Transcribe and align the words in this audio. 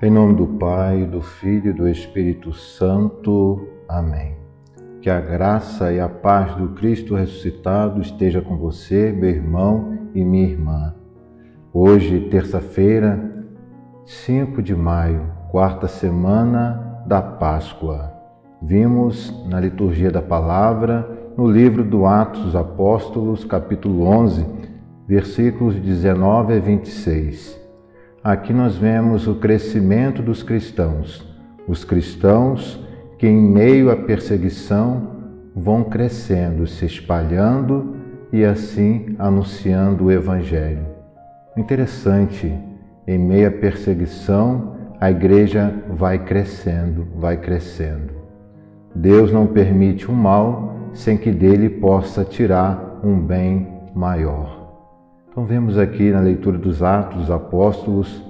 Em 0.00 0.12
nome 0.12 0.34
do 0.34 0.46
Pai, 0.46 1.04
do 1.06 1.20
Filho 1.20 1.70
e 1.70 1.72
do 1.72 1.88
Espírito 1.88 2.52
Santo. 2.52 3.66
Amém. 3.88 4.36
Que 5.00 5.10
a 5.10 5.20
graça 5.20 5.92
e 5.92 5.98
a 5.98 6.08
paz 6.08 6.54
do 6.54 6.68
Cristo 6.68 7.16
ressuscitado 7.16 8.00
esteja 8.00 8.40
com 8.40 8.56
você, 8.56 9.10
meu 9.10 9.28
irmão 9.28 9.98
e 10.14 10.24
minha 10.24 10.46
irmã. 10.46 10.94
Hoje, 11.72 12.28
terça-feira, 12.30 13.44
5 14.06 14.62
de 14.62 14.72
maio, 14.72 15.32
quarta 15.50 15.88
semana 15.88 17.02
da 17.04 17.20
Páscoa. 17.20 18.12
Vimos 18.62 19.34
na 19.48 19.58
liturgia 19.58 20.12
da 20.12 20.22
palavra, 20.22 21.32
no 21.36 21.50
livro 21.50 21.82
do 21.82 22.06
Atos 22.06 22.44
dos 22.44 22.54
Apóstolos, 22.54 23.44
capítulo 23.44 24.04
11, 24.04 24.46
versículos 25.08 25.74
19 25.74 26.54
a 26.54 26.60
26 26.60 27.67
Aqui 28.22 28.52
nós 28.52 28.76
vemos 28.76 29.28
o 29.28 29.36
crescimento 29.36 30.20
dos 30.22 30.42
cristãos, 30.42 31.24
os 31.68 31.84
cristãos 31.84 32.84
que, 33.16 33.28
em 33.28 33.40
meio 33.40 33.92
à 33.92 33.96
perseguição, 33.96 35.18
vão 35.54 35.84
crescendo, 35.84 36.66
se 36.66 36.84
espalhando 36.84 37.96
e 38.32 38.44
assim 38.44 39.14
anunciando 39.20 40.06
o 40.06 40.12
Evangelho. 40.12 40.84
Interessante, 41.56 42.52
em 43.06 43.18
meio 43.18 43.48
à 43.48 43.50
perseguição, 43.52 44.76
a 45.00 45.10
igreja 45.12 45.72
vai 45.88 46.18
crescendo, 46.18 47.06
vai 47.16 47.36
crescendo. 47.36 48.12
Deus 48.94 49.32
não 49.32 49.46
permite 49.46 50.10
o 50.10 50.12
mal 50.12 50.90
sem 50.92 51.16
que 51.16 51.30
dele 51.30 51.68
possa 51.68 52.24
tirar 52.24 52.98
um 53.04 53.16
bem 53.16 53.68
maior. 53.94 54.57
Então, 55.30 55.44
vemos 55.44 55.78
aqui 55.78 56.10
na 56.10 56.20
leitura 56.20 56.58
dos 56.58 56.82
Atos 56.82 57.18
dos 57.18 57.30
Apóstolos 57.30 58.22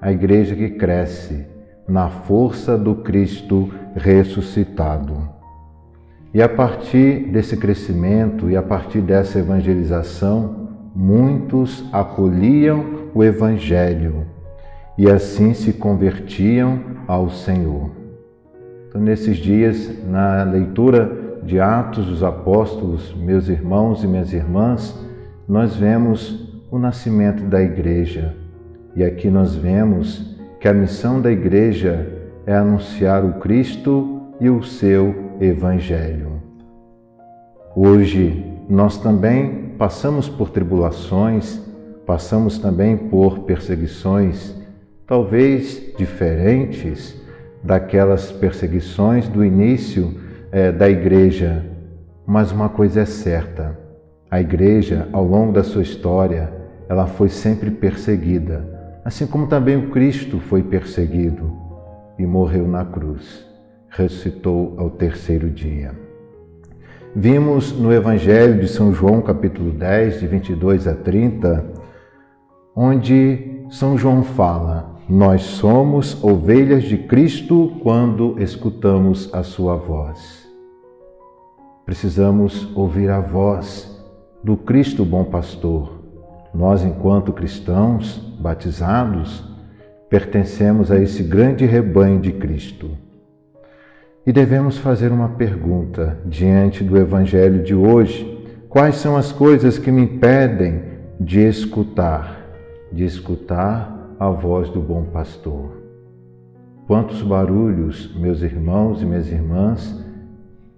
a 0.00 0.12
igreja 0.12 0.54
que 0.54 0.70
cresce 0.70 1.46
na 1.88 2.08
força 2.08 2.76
do 2.76 2.96
Cristo 2.96 3.72
ressuscitado. 3.94 5.28
E 6.34 6.40
a 6.40 6.48
partir 6.48 7.30
desse 7.30 7.56
crescimento 7.56 8.48
e 8.48 8.56
a 8.56 8.62
partir 8.62 9.00
dessa 9.00 9.38
evangelização, 9.38 10.68
muitos 10.94 11.84
acolhiam 11.92 13.10
o 13.14 13.22
Evangelho 13.22 14.26
e 14.96 15.10
assim 15.10 15.52
se 15.54 15.72
convertiam 15.72 16.80
ao 17.06 17.28
Senhor. 17.30 17.90
Então, 18.88 19.00
nesses 19.00 19.36
dias, 19.36 19.90
na 20.06 20.42
leitura 20.42 21.40
de 21.42 21.58
Atos 21.58 22.06
dos 22.06 22.22
Apóstolos, 22.22 23.14
meus 23.14 23.48
irmãos 23.48 24.04
e 24.04 24.06
minhas 24.06 24.32
irmãs, 24.32 24.98
nós 25.48 25.76
vemos 25.76 26.62
o 26.70 26.78
nascimento 26.78 27.44
da 27.44 27.60
igreja. 27.60 28.34
E 28.94 29.04
aqui 29.04 29.28
nós 29.28 29.54
vemos 29.54 30.36
que 30.60 30.68
a 30.68 30.72
missão 30.72 31.20
da 31.20 31.30
igreja 31.30 32.06
é 32.46 32.54
anunciar 32.54 33.24
o 33.24 33.34
Cristo 33.34 34.22
e 34.40 34.48
o 34.48 34.62
seu 34.62 35.32
Evangelho. 35.40 36.40
Hoje 37.74 38.44
nós 38.68 38.98
também 38.98 39.74
passamos 39.76 40.28
por 40.28 40.50
tribulações, 40.50 41.60
passamos 42.06 42.58
também 42.58 42.96
por 42.96 43.40
perseguições, 43.40 44.54
talvez 45.06 45.92
diferentes 45.96 47.20
daquelas 47.62 48.30
perseguições 48.30 49.28
do 49.28 49.44
início 49.44 50.14
é, 50.50 50.70
da 50.70 50.88
igreja, 50.88 51.64
mas 52.26 52.52
uma 52.52 52.68
coisa 52.68 53.00
é 53.00 53.04
certa: 53.04 53.78
a 54.32 54.40
igreja, 54.40 55.10
ao 55.12 55.26
longo 55.26 55.52
da 55.52 55.62
sua 55.62 55.82
história, 55.82 56.50
ela 56.88 57.06
foi 57.06 57.28
sempre 57.28 57.70
perseguida, 57.70 58.66
assim 59.04 59.26
como 59.26 59.46
também 59.46 59.76
o 59.76 59.90
Cristo 59.90 60.40
foi 60.40 60.62
perseguido 60.62 61.52
e 62.18 62.24
morreu 62.24 62.66
na 62.66 62.82
cruz, 62.82 63.46
ressuscitou 63.90 64.74
ao 64.78 64.88
terceiro 64.88 65.50
dia. 65.50 65.92
Vimos 67.14 67.78
no 67.78 67.92
Evangelho 67.92 68.58
de 68.58 68.68
São 68.68 68.94
João, 68.94 69.20
capítulo 69.20 69.70
10, 69.70 70.20
de 70.20 70.26
22 70.26 70.88
a 70.88 70.94
30, 70.94 71.66
onde 72.74 73.66
São 73.68 73.98
João 73.98 74.22
fala: 74.22 74.96
Nós 75.06 75.42
somos 75.42 76.24
ovelhas 76.24 76.84
de 76.84 76.96
Cristo 76.96 77.76
quando 77.82 78.40
escutamos 78.40 79.28
a 79.34 79.42
sua 79.42 79.76
voz. 79.76 80.48
Precisamos 81.84 82.74
ouvir 82.74 83.10
a 83.10 83.20
voz 83.20 83.91
do 84.42 84.56
Cristo 84.56 85.04
bom 85.04 85.24
pastor 85.24 86.02
nós, 86.54 86.84
enquanto 86.84 87.32
cristãos 87.32 88.18
batizados, 88.38 89.42
pertencemos 90.10 90.90
a 90.90 91.00
esse 91.00 91.22
grande 91.22 91.64
rebanho 91.64 92.20
de 92.20 92.30
Cristo. 92.32 92.90
E 94.26 94.32
devemos 94.32 94.76
fazer 94.76 95.10
uma 95.10 95.30
pergunta 95.30 96.18
diante 96.26 96.84
do 96.84 96.98
Evangelho 96.98 97.62
de 97.62 97.74
hoje: 97.74 98.46
quais 98.68 98.96
são 98.96 99.16
as 99.16 99.32
coisas 99.32 99.78
que 99.78 99.90
me 99.90 100.02
impedem 100.02 100.82
de 101.18 101.40
escutar, 101.40 102.38
de 102.92 103.04
escutar 103.04 104.14
a 104.20 104.28
voz 104.28 104.68
do 104.68 104.80
bom 104.80 105.04
pastor? 105.04 105.80
Quantos 106.86 107.22
barulhos, 107.22 108.14
meus 108.14 108.42
irmãos 108.42 109.00
e 109.00 109.06
minhas 109.06 109.28
irmãs, 109.28 110.04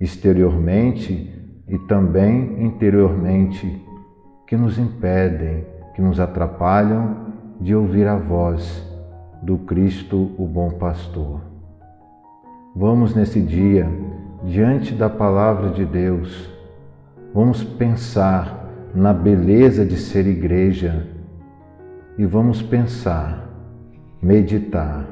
exteriormente 0.00 1.32
e 1.68 1.78
também 1.78 2.62
interiormente, 2.64 3.82
que 4.46 4.56
nos 4.56 4.78
impedem, 4.78 5.64
que 5.94 6.02
nos 6.02 6.20
atrapalham 6.20 7.16
de 7.60 7.74
ouvir 7.74 8.06
a 8.06 8.16
voz 8.16 8.86
do 9.42 9.58
Cristo, 9.58 10.32
o 10.38 10.46
bom 10.46 10.70
pastor. 10.70 11.40
Vamos 12.76 13.14
nesse 13.14 13.40
dia, 13.40 13.88
diante 14.42 14.94
da 14.94 15.08
palavra 15.08 15.70
de 15.70 15.84
Deus, 15.84 16.50
vamos 17.32 17.62
pensar 17.62 18.68
na 18.94 19.12
beleza 19.12 19.84
de 19.84 19.96
ser 19.96 20.26
igreja 20.26 21.06
e 22.16 22.24
vamos 22.24 22.62
pensar, 22.62 23.48
meditar. 24.20 25.06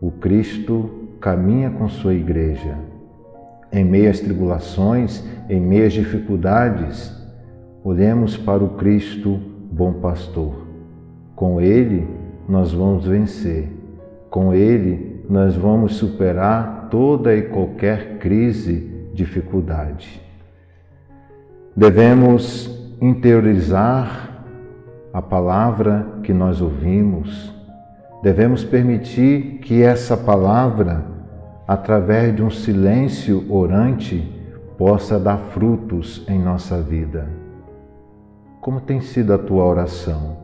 O 0.00 0.10
Cristo 0.10 1.08
caminha 1.20 1.70
com 1.70 1.88
sua 1.88 2.14
igreja. 2.14 2.76
Em 3.76 3.84
meio 3.84 4.10
às 4.10 4.18
tribulações, 4.18 5.22
em 5.48 5.60
meio 5.60 5.86
às 5.86 5.92
dificuldades, 5.92 7.16
Olhemos 7.86 8.36
para 8.36 8.64
o 8.64 8.70
Cristo, 8.70 9.38
bom 9.70 9.92
pastor. 9.92 10.66
Com 11.36 11.60
Ele 11.60 12.04
nós 12.48 12.72
vamos 12.72 13.06
vencer. 13.06 13.70
Com 14.28 14.52
Ele 14.52 15.24
nós 15.30 15.54
vamos 15.54 15.94
superar 15.94 16.88
toda 16.90 17.32
e 17.32 17.42
qualquer 17.42 18.18
crise, 18.18 19.08
dificuldade. 19.14 20.20
Devemos 21.76 22.76
interiorizar 23.00 24.44
a 25.12 25.22
palavra 25.22 26.04
que 26.24 26.32
nós 26.32 26.60
ouvimos. 26.60 27.54
Devemos 28.20 28.64
permitir 28.64 29.60
que 29.60 29.80
essa 29.80 30.16
palavra, 30.16 31.04
através 31.66 32.34
de 32.34 32.42
um 32.42 32.50
silêncio 32.50 33.44
orante, 33.52 34.32
possa 34.78 35.18
dar 35.18 35.38
frutos 35.38 36.24
em 36.28 36.38
nossa 36.38 36.80
vida. 36.80 37.28
Como 38.60 38.80
tem 38.80 39.00
sido 39.00 39.32
a 39.32 39.38
tua 39.38 39.64
oração? 39.64 40.36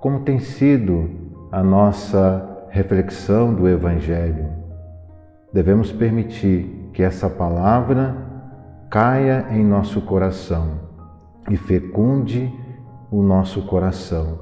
Como 0.00 0.20
tem 0.20 0.38
sido 0.38 1.10
a 1.50 1.62
nossa 1.62 2.66
reflexão 2.70 3.54
do 3.54 3.68
Evangelho? 3.68 4.48
Devemos 5.52 5.90
permitir 5.90 6.90
que 6.92 7.02
essa 7.02 7.28
palavra 7.28 8.14
caia 8.90 9.46
em 9.50 9.64
nosso 9.64 10.00
coração 10.02 10.80
e 11.50 11.56
fecunde 11.56 12.52
o 13.10 13.22
nosso 13.22 13.62
coração, 13.62 14.38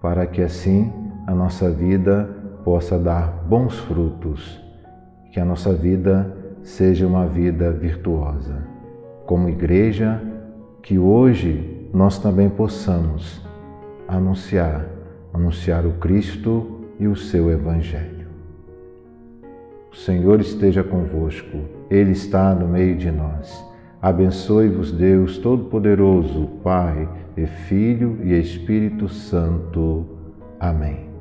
para 0.00 0.26
que 0.26 0.42
assim 0.42 0.92
a 1.26 1.34
nossa 1.34 1.70
vida 1.70 2.28
possa 2.64 2.98
dar 2.98 3.44
bons 3.46 3.78
frutos, 3.78 4.60
que 5.32 5.40
a 5.40 5.44
nossa 5.44 5.72
vida 5.72 6.36
seja 6.62 7.06
uma 7.06 7.26
vida 7.26 7.72
virtuosa. 7.72 8.62
Como 9.26 9.48
igreja, 9.48 10.20
que 10.82 10.98
hoje 10.98 11.88
nós 11.92 12.18
também 12.18 12.50
possamos 12.50 13.40
anunciar, 14.06 14.86
anunciar 15.32 15.86
o 15.86 15.92
Cristo 15.94 16.82
e 17.00 17.08
o 17.08 17.16
seu 17.16 17.50
Evangelho. 17.50 18.28
O 19.90 19.96
Senhor 19.96 20.40
esteja 20.40 20.84
convosco, 20.84 21.58
Ele 21.90 22.12
está 22.12 22.54
no 22.54 22.68
meio 22.68 22.96
de 22.96 23.10
nós. 23.10 23.64
Abençoe-vos, 24.00 24.92
Deus 24.92 25.38
Todo-Poderoso, 25.38 26.46
Pai 26.62 27.08
e 27.36 27.46
Filho 27.46 28.18
e 28.22 28.38
Espírito 28.38 29.08
Santo. 29.08 30.06
Amém. 30.60 31.11